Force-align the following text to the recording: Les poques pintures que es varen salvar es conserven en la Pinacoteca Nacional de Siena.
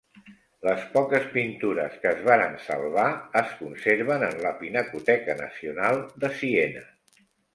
Les 0.67 0.79
poques 0.93 1.25
pintures 1.35 1.97
que 2.05 2.13
es 2.13 2.23
varen 2.29 2.55
salvar 2.69 3.05
es 3.43 3.53
conserven 3.59 4.27
en 4.29 4.41
la 4.47 4.55
Pinacoteca 4.63 5.37
Nacional 5.45 6.01
de 6.25 6.33
Siena. 6.41 6.85